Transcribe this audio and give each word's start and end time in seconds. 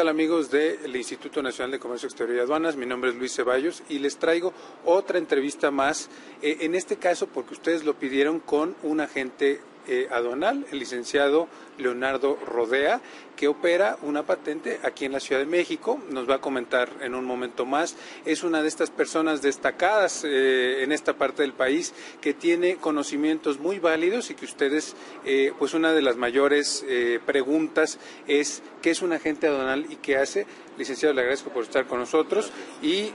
tal 0.00 0.08
amigos 0.08 0.50
del 0.50 0.96
Instituto 0.96 1.42
Nacional 1.42 1.72
de 1.72 1.78
Comercio 1.78 2.06
Exterior 2.06 2.38
y 2.38 2.40
Aduanas? 2.40 2.74
Mi 2.74 2.86
nombre 2.86 3.10
es 3.10 3.16
Luis 3.16 3.34
Ceballos 3.34 3.82
y 3.90 3.98
les 3.98 4.16
traigo 4.16 4.54
otra 4.86 5.18
entrevista 5.18 5.70
más, 5.70 6.08
eh, 6.40 6.56
en 6.60 6.74
este 6.74 6.96
caso 6.96 7.26
porque 7.26 7.52
ustedes 7.52 7.84
lo 7.84 7.98
pidieron 7.98 8.40
con 8.40 8.74
un 8.82 9.00
agente 9.00 9.60
eh, 9.86 10.08
aduanal, 10.10 10.66
el 10.70 10.78
licenciado 10.78 11.48
Leonardo 11.78 12.38
Rodea, 12.46 13.00
que 13.36 13.48
opera 13.48 13.96
una 14.02 14.24
patente 14.24 14.78
aquí 14.82 15.06
en 15.06 15.12
la 15.12 15.20
Ciudad 15.20 15.40
de 15.40 15.46
México. 15.46 15.98
Nos 16.10 16.28
va 16.28 16.34
a 16.34 16.40
comentar 16.40 16.90
en 17.00 17.14
un 17.14 17.24
momento 17.24 17.64
más. 17.64 17.96
Es 18.26 18.42
una 18.42 18.60
de 18.60 18.68
estas 18.68 18.90
personas 18.90 19.40
destacadas 19.40 20.24
eh, 20.24 20.82
en 20.82 20.92
esta 20.92 21.14
parte 21.14 21.42
del 21.42 21.54
país 21.54 21.94
que 22.20 22.34
tiene 22.34 22.76
conocimientos 22.76 23.58
muy 23.58 23.78
válidos 23.78 24.30
y 24.30 24.34
que 24.34 24.44
ustedes, 24.44 24.94
eh, 25.24 25.52
pues 25.58 25.72
una 25.72 25.92
de 25.92 26.02
las 26.02 26.16
mayores 26.16 26.84
preguntas 27.24 27.98
es 28.26 28.62
qué 28.82 28.90
es 28.90 29.00
un 29.00 29.12
agente 29.12 29.46
aduanal 29.46 29.86
y 29.88 29.96
qué 29.96 30.16
hace. 30.16 30.46
Licenciado, 30.76 31.14
le 31.14 31.22
agradezco 31.22 31.50
por 31.50 31.64
estar 31.64 31.86
con 31.86 31.98
nosotros 31.98 32.50
y 32.82 33.10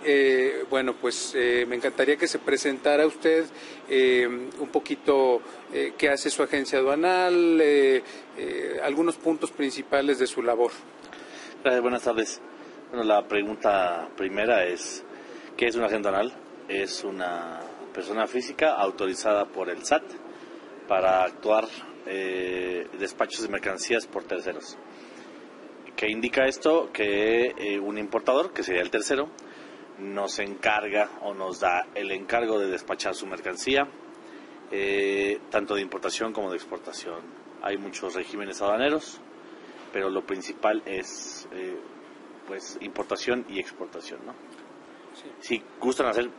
bueno, 0.69 0.95
pues 0.99 1.33
me 1.35 1.75
encantaría 1.75 2.15
que 2.15 2.27
se 2.27 2.39
presentara 2.39 3.07
usted 3.07 3.45
un 3.89 4.69
poquito 4.71 5.41
qué 5.97 6.09
hace 6.09 6.29
su 6.29 6.43
agencia 6.55 6.79
aduanal, 6.79 7.59
eh, 7.61 8.01
algunos 8.81 9.17
puntos 9.17 9.51
principales 9.51 10.19
de 10.19 10.25
su 10.25 10.41
labor. 10.41 10.71
Buenas 11.81 12.03
tardes. 12.03 12.41
Bueno, 12.89 13.03
la 13.03 13.27
pregunta 13.27 14.07
primera 14.15 14.63
es, 14.63 15.03
¿qué 15.57 15.65
es 15.65 15.75
un 15.75 15.83
agente 15.83 16.07
aduanal? 16.07 16.31
Es 16.69 17.03
una 17.03 17.59
persona 17.93 18.25
física 18.25 18.71
autorizada 18.71 19.45
por 19.45 19.69
el 19.69 19.83
SAT 19.83 20.03
para 20.87 21.23
actuar 21.23 21.65
eh, 22.05 22.87
despachos 22.99 23.41
de 23.41 23.49
mercancías 23.49 24.07
por 24.07 24.23
terceros. 24.23 24.77
¿Qué 25.97 26.09
indica 26.09 26.45
esto? 26.45 26.89
Que 26.93 27.53
eh, 27.57 27.79
un 27.81 27.97
importador, 27.97 28.53
que 28.53 28.63
sería 28.63 28.81
el 28.81 28.91
tercero, 28.91 29.29
nos 29.99 30.39
encarga 30.39 31.09
o 31.21 31.33
nos 31.33 31.59
da 31.59 31.87
el 31.95 32.11
encargo 32.11 32.59
de 32.59 32.67
despachar 32.67 33.13
su 33.13 33.27
mercancía, 33.27 33.89
eh, 34.71 35.39
tanto 35.49 35.75
de 35.75 35.81
importación 35.81 36.33
como 36.33 36.49
de 36.49 36.57
exportación 36.57 37.45
hay 37.65 37.77
muchos 37.79 38.13
regímenes 38.13 38.61
aduaneros, 38.61 39.19
pero 39.91 40.11
lo 40.11 40.23
principal 40.23 40.83
es 40.85 41.47
eh, 41.51 41.75
pues 42.47 42.77
importación 42.81 43.43
y 43.49 43.59
exportación, 43.59 44.19
¿no? 44.23 44.35
Si 45.39 45.63
gustan 45.79 46.05
hacer, 46.05 46.29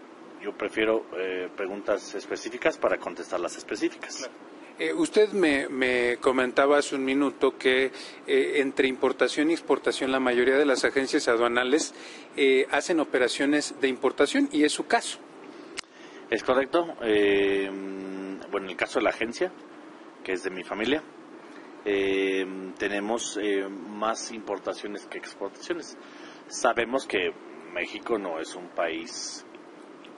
yo 0.40 0.52
prefiero 0.56 1.06
eh, 1.18 1.48
preguntas 1.56 2.14
específicas 2.14 2.78
para 2.78 2.98
contestar 2.98 3.40
las 3.40 3.56
específicas. 3.56 4.30
Eh, 4.78 4.92
usted 4.92 5.32
me, 5.32 6.18
comentaba 6.18 6.78
hace 6.78 6.94
un 6.94 7.04
minuto 7.04 7.58
que 7.58 7.90
entre 8.26 8.86
importación 8.86 9.50
y 9.50 9.54
exportación 9.54 10.12
la 10.12 10.20
mayoría 10.20 10.56
de 10.56 10.66
las 10.66 10.84
agencias 10.84 11.26
aduanales 11.26 11.92
hacen 12.70 13.00
operaciones 13.00 13.74
de 13.80 13.88
importación 13.88 14.48
y 14.52 14.62
es 14.62 14.72
su 14.72 14.86
caso. 14.86 15.18
Es 16.28 16.42
correcto. 16.42 16.84
bueno, 16.96 18.66
en 18.66 18.70
el 18.70 18.76
caso 18.76 18.98
de 18.98 19.04
la 19.04 19.10
agencia, 19.10 19.52
que 20.24 20.32
es 20.32 20.42
de 20.42 20.50
mi 20.50 20.64
familia, 20.64 21.02
eh, 21.88 22.44
tenemos 22.78 23.38
eh, 23.40 23.64
más 23.68 24.32
importaciones 24.32 25.06
que 25.06 25.18
exportaciones. 25.18 25.96
Sabemos 26.48 27.06
que 27.06 27.30
México 27.72 28.18
no 28.18 28.40
es 28.40 28.56
un 28.56 28.70
país 28.70 29.46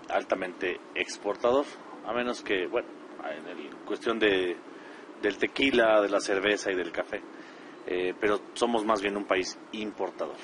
altamente 0.08 0.80
exportador, 0.94 1.66
a 2.06 2.14
menos 2.14 2.42
que, 2.42 2.66
bueno, 2.66 2.88
en 3.22 3.84
cuestión 3.84 4.18
de, 4.18 4.56
del 5.20 5.36
tequila, 5.36 6.00
de 6.00 6.08
la 6.08 6.20
cerveza 6.20 6.72
y 6.72 6.74
del 6.74 6.90
café, 6.90 7.20
eh, 7.86 8.14
pero 8.18 8.40
somos 8.54 8.86
más 8.86 9.02
bien 9.02 9.18
un 9.18 9.26
país 9.26 9.58
importador. 9.72 10.38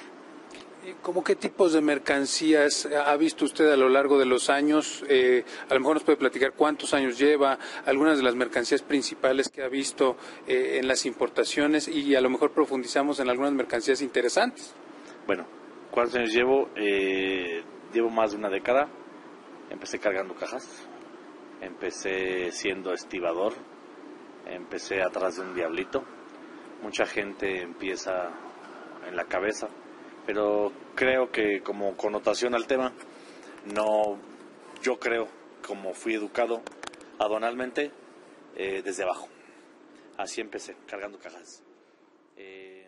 ¿Cómo 1.00 1.25
qué 1.25 1.34
tipos 1.34 1.72
de 1.72 1.81
mercancías 1.81 2.87
ha 2.87 3.17
visto 3.17 3.47
usted 3.47 3.71
a 3.72 3.77
lo 3.77 3.89
largo 3.89 4.19
de 4.19 4.27
los 4.27 4.50
años? 4.50 5.03
Eh, 5.09 5.43
a 5.71 5.72
lo 5.72 5.81
mejor 5.81 5.97
nos 5.97 6.05
puede 6.05 6.19
platicar 6.19 6.53
cuántos 6.53 6.93
años 6.93 7.19
lleva, 7.19 7.59
algunas 7.87 8.19
de 8.19 8.22
las 8.22 8.34
mercancías 8.34 8.83
principales 8.83 9.49
que 9.49 9.62
ha 9.62 9.69
visto 9.69 10.19
eh, 10.47 10.78
en 10.78 10.87
las 10.87 11.06
importaciones 11.06 11.89
y 11.89 12.15
a 12.15 12.21
lo 12.21 12.28
mejor 12.28 12.50
profundizamos 12.50 13.19
en 13.19 13.31
algunas 13.31 13.53
mercancías 13.55 14.03
interesantes. 14.03 14.75
Bueno, 15.27 15.47
¿cuántos 15.91 16.17
años 16.17 16.34
llevo? 16.34 16.69
Eh, 16.77 17.62
llevo 17.95 18.11
más 18.11 18.33
de 18.33 18.37
una 18.37 18.51
década. 18.51 18.87
Empecé 19.71 19.99
cargando 19.99 20.34
cajas, 20.34 20.69
empecé 21.62 22.53
siendo 22.53 22.93
estibador, 22.93 23.55
empecé 24.47 25.01
atrás 25.01 25.37
de 25.37 25.43
un 25.43 25.55
diablito. 25.55 26.05
Mucha 26.83 27.06
gente 27.06 27.62
empieza 27.62 28.28
en 29.09 29.16
la 29.16 29.25
cabeza 29.25 29.69
pero 30.26 30.72
creo 30.94 31.30
que 31.30 31.60
como 31.62 31.96
connotación 31.96 32.54
al 32.54 32.66
tema, 32.66 32.92
no, 33.74 34.18
yo 34.82 34.98
creo, 34.98 35.28
como 35.66 35.94
fui 35.94 36.14
educado 36.14 36.62
aduanalmente, 37.18 37.90
eh, 38.56 38.82
desde 38.84 39.02
abajo. 39.02 39.28
Así 40.16 40.40
empecé, 40.40 40.76
cargando 40.86 41.18
cajas. 41.18 41.62
Eh, 42.36 42.84